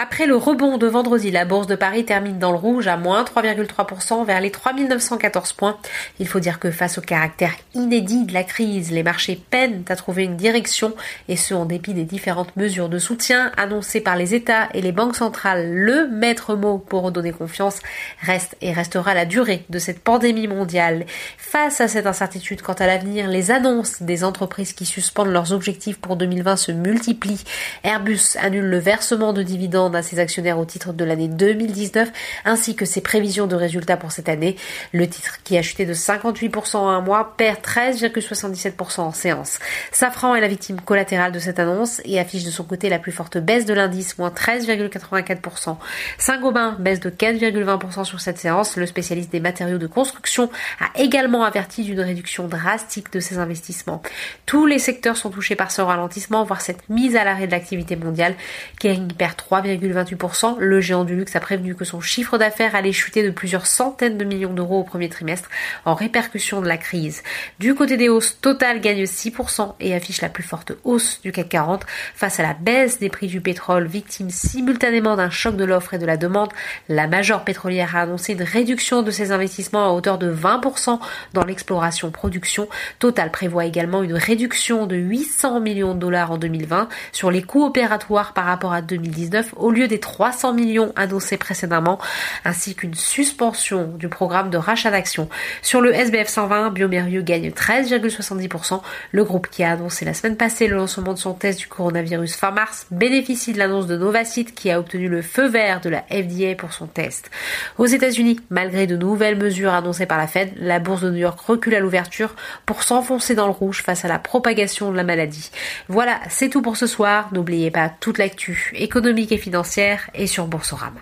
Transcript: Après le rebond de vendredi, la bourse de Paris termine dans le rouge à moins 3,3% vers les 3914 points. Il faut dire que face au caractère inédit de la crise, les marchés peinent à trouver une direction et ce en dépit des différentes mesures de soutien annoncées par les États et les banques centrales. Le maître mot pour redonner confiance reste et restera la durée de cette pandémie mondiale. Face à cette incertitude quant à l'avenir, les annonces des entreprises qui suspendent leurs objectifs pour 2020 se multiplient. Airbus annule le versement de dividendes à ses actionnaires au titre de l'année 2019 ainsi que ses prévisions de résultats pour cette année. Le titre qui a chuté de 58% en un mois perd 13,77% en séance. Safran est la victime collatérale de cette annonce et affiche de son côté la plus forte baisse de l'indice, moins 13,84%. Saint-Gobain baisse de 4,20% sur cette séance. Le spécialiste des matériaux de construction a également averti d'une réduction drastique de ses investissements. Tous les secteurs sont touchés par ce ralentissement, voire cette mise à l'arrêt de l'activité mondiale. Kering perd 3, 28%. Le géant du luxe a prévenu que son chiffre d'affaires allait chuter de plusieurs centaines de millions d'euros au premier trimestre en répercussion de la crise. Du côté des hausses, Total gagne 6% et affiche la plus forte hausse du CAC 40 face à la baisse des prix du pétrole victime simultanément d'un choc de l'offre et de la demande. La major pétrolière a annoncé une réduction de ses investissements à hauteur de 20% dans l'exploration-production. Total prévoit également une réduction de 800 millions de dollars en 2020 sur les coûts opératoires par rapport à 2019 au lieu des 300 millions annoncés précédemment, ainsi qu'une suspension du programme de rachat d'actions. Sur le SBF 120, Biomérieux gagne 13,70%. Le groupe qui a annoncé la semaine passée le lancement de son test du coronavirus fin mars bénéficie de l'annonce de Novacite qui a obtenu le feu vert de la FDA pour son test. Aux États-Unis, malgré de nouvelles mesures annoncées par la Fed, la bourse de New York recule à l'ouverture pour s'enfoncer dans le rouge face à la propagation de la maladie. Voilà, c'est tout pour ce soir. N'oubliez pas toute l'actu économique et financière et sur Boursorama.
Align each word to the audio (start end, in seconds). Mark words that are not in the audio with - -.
Après 0.00 0.26
le 0.26 0.36
rebond 0.36 0.78
de 0.78 0.86
vendredi, 0.86 1.32
la 1.32 1.44
bourse 1.44 1.66
de 1.66 1.74
Paris 1.74 2.04
termine 2.04 2.38
dans 2.38 2.52
le 2.52 2.56
rouge 2.56 2.86
à 2.86 2.96
moins 2.96 3.24
3,3% 3.24 4.24
vers 4.24 4.40
les 4.40 4.52
3914 4.52 5.54
points. 5.54 5.76
Il 6.20 6.28
faut 6.28 6.38
dire 6.38 6.60
que 6.60 6.70
face 6.70 6.98
au 6.98 7.00
caractère 7.00 7.50
inédit 7.74 8.24
de 8.24 8.32
la 8.32 8.44
crise, 8.44 8.92
les 8.92 9.02
marchés 9.02 9.42
peinent 9.50 9.82
à 9.88 9.96
trouver 9.96 10.22
une 10.22 10.36
direction 10.36 10.94
et 11.28 11.34
ce 11.34 11.52
en 11.52 11.64
dépit 11.64 11.94
des 11.94 12.04
différentes 12.04 12.54
mesures 12.54 12.88
de 12.88 13.00
soutien 13.00 13.50
annoncées 13.56 14.00
par 14.00 14.14
les 14.14 14.36
États 14.36 14.68
et 14.72 14.82
les 14.82 14.92
banques 14.92 15.16
centrales. 15.16 15.74
Le 15.74 16.06
maître 16.06 16.54
mot 16.54 16.78
pour 16.78 17.02
redonner 17.02 17.32
confiance 17.32 17.80
reste 18.20 18.56
et 18.60 18.72
restera 18.72 19.14
la 19.14 19.24
durée 19.24 19.64
de 19.68 19.80
cette 19.80 19.98
pandémie 19.98 20.46
mondiale. 20.46 21.06
Face 21.38 21.80
à 21.80 21.88
cette 21.88 22.06
incertitude 22.06 22.62
quant 22.62 22.74
à 22.74 22.86
l'avenir, 22.86 23.26
les 23.26 23.50
annonces 23.50 24.00
des 24.00 24.22
entreprises 24.22 24.74
qui 24.74 24.86
suspendent 24.86 25.32
leurs 25.32 25.52
objectifs 25.52 25.98
pour 25.98 26.14
2020 26.14 26.54
se 26.54 26.70
multiplient. 26.70 27.42
Airbus 27.82 28.36
annule 28.40 28.66
le 28.66 28.78
versement 28.78 29.32
de 29.32 29.42
dividendes 29.42 29.87
à 29.96 30.02
ses 30.02 30.18
actionnaires 30.18 30.58
au 30.58 30.64
titre 30.64 30.92
de 30.92 31.04
l'année 31.04 31.28
2019 31.28 32.10
ainsi 32.44 32.74
que 32.76 32.84
ses 32.84 33.00
prévisions 33.00 33.46
de 33.46 33.56
résultats 33.56 33.96
pour 33.96 34.12
cette 34.12 34.28
année. 34.28 34.56
Le 34.92 35.08
titre 35.08 35.38
qui 35.44 35.56
a 35.56 35.62
chuté 35.62 35.86
de 35.86 35.94
58% 35.94 36.76
en 36.76 36.88
un 36.88 37.00
mois 37.00 37.34
perd 37.36 37.58
13,77% 37.60 39.00
en 39.00 39.12
séance. 39.12 39.58
Safran 39.92 40.34
est 40.34 40.40
la 40.40 40.48
victime 40.48 40.80
collatérale 40.80 41.32
de 41.32 41.38
cette 41.38 41.58
annonce 41.58 42.00
et 42.04 42.18
affiche 42.18 42.44
de 42.44 42.50
son 42.50 42.64
côté 42.64 42.88
la 42.88 42.98
plus 42.98 43.12
forte 43.12 43.38
baisse 43.38 43.64
de 43.64 43.74
l'indice, 43.74 44.18
moins 44.18 44.30
13,84%. 44.30 45.76
Saint-Gobain 46.18 46.76
baisse 46.78 47.00
de 47.00 47.10
4,20% 47.10 48.04
sur 48.04 48.20
cette 48.20 48.38
séance. 48.38 48.76
Le 48.76 48.86
spécialiste 48.86 49.30
des 49.30 49.40
matériaux 49.40 49.78
de 49.78 49.86
construction 49.86 50.50
a 50.80 50.98
également 51.00 51.44
averti 51.44 51.82
d'une 51.82 52.00
réduction 52.00 52.48
drastique 52.48 53.12
de 53.12 53.20
ses 53.20 53.38
investissements. 53.38 54.02
Tous 54.46 54.66
les 54.66 54.78
secteurs 54.78 55.16
sont 55.16 55.30
touchés 55.30 55.56
par 55.56 55.70
ce 55.70 55.80
ralentissement, 55.80 56.44
voire 56.44 56.60
cette 56.60 56.88
mise 56.88 57.16
à 57.16 57.24
l'arrêt 57.24 57.46
de 57.46 57.52
l'activité 57.52 57.96
mondiale. 57.96 58.34
Kering 58.78 59.12
perd 59.12 59.36
3, 59.36 59.62
28%. 59.86 60.56
Le 60.58 60.80
géant 60.80 61.04
du 61.04 61.14
luxe 61.14 61.36
a 61.36 61.40
prévenu 61.40 61.74
que 61.74 61.84
son 61.84 62.00
chiffre 62.00 62.38
d'affaires 62.38 62.74
allait 62.74 62.92
chuter 62.92 63.22
de 63.22 63.30
plusieurs 63.30 63.66
centaines 63.66 64.18
de 64.18 64.24
millions 64.24 64.52
d'euros 64.52 64.80
au 64.80 64.84
premier 64.84 65.08
trimestre 65.08 65.48
en 65.84 65.94
répercussion 65.94 66.60
de 66.60 66.68
la 66.68 66.76
crise. 66.76 67.22
Du 67.58 67.74
côté 67.74 67.96
des 67.96 68.08
hausses, 68.08 68.40
Total 68.40 68.80
gagne 68.80 69.04
6% 69.04 69.74
et 69.80 69.94
affiche 69.94 70.20
la 70.20 70.28
plus 70.28 70.42
forte 70.42 70.72
hausse 70.84 71.20
du 71.22 71.32
CAC 71.32 71.48
40 71.48 71.86
face 72.14 72.40
à 72.40 72.42
la 72.42 72.54
baisse 72.54 72.98
des 72.98 73.08
prix 73.08 73.26
du 73.26 73.40
pétrole 73.40 73.86
victime 73.86 74.30
simultanément 74.30 75.16
d'un 75.16 75.30
choc 75.30 75.56
de 75.56 75.64
l'offre 75.64 75.94
et 75.94 75.98
de 75.98 76.06
la 76.06 76.16
demande. 76.16 76.50
La 76.88 77.06
major 77.06 77.44
pétrolière 77.44 77.96
a 77.96 78.02
annoncé 78.02 78.32
une 78.32 78.42
réduction 78.42 79.02
de 79.02 79.10
ses 79.10 79.32
investissements 79.32 79.86
à 79.86 79.92
hauteur 79.92 80.18
de 80.18 80.32
20% 80.32 80.98
dans 81.32 81.44
l'exploration-production. 81.44 82.68
Total 82.98 83.30
prévoit 83.30 83.64
également 83.64 84.02
une 84.02 84.14
réduction 84.14 84.86
de 84.86 84.96
800 84.96 85.60
millions 85.60 85.94
de 85.94 86.00
dollars 86.00 86.32
en 86.32 86.38
2020 86.38 86.88
sur 87.12 87.30
les 87.30 87.42
coûts 87.42 87.64
opératoires 87.64 88.32
par 88.32 88.44
rapport 88.44 88.72
à 88.72 88.82
2019 88.82 89.54
au 89.68 89.70
lieu 89.70 89.86
des 89.86 90.00
300 90.00 90.54
millions 90.54 90.94
annoncés 90.96 91.36
précédemment, 91.36 91.98
ainsi 92.46 92.74
qu'une 92.74 92.94
suspension 92.94 93.92
du 93.98 94.08
programme 94.08 94.48
de 94.48 94.56
rachat 94.56 94.90
d'actions. 94.90 95.28
Sur 95.60 95.82
le 95.82 95.94
SBF 95.94 96.28
120, 96.28 96.70
Biomérieux 96.70 97.20
gagne 97.20 97.50
13,70%. 97.50 98.80
Le 99.12 99.24
groupe 99.24 99.48
qui 99.48 99.62
a 99.64 99.72
annoncé 99.72 100.06
la 100.06 100.14
semaine 100.14 100.38
passée 100.38 100.68
le 100.68 100.76
lancement 100.76 101.12
de 101.12 101.18
son 101.18 101.34
test 101.34 101.58
du 101.58 101.66
coronavirus 101.66 102.34
fin 102.36 102.50
mars 102.50 102.86
bénéficie 102.90 103.52
de 103.52 103.58
l'annonce 103.58 103.86
de 103.86 103.98
Novacite 103.98 104.54
qui 104.54 104.70
a 104.70 104.80
obtenu 104.80 105.06
le 105.06 105.20
feu 105.20 105.48
vert 105.48 105.82
de 105.82 105.90
la 105.90 106.00
FDA 106.10 106.54
pour 106.56 106.72
son 106.72 106.86
test. 106.86 107.30
Aux 107.76 107.84
États-Unis, 107.84 108.40
malgré 108.48 108.86
de 108.86 108.96
nouvelles 108.96 109.36
mesures 109.36 109.74
annoncées 109.74 110.06
par 110.06 110.16
la 110.16 110.28
Fed, 110.28 110.50
la 110.56 110.78
bourse 110.78 111.02
de 111.02 111.10
New 111.10 111.18
York 111.18 111.38
recule 111.40 111.74
à 111.74 111.80
l'ouverture 111.80 112.34
pour 112.64 112.82
s'enfoncer 112.82 113.34
dans 113.34 113.46
le 113.46 113.52
rouge 113.52 113.82
face 113.82 114.06
à 114.06 114.08
la 114.08 114.18
propagation 114.18 114.90
de 114.90 114.96
la 114.96 115.04
maladie. 115.04 115.50
Voilà, 115.88 116.20
c'est 116.30 116.48
tout 116.48 116.62
pour 116.62 116.78
ce 116.78 116.86
soir. 116.86 117.28
N'oubliez 117.32 117.70
pas 117.70 117.90
toute 118.00 118.16
l'actu 118.16 118.72
économique 118.74 119.30
et 119.30 119.36
financière 119.58 120.08
et 120.14 120.28
sur 120.28 120.46
Boursorama. 120.46 121.00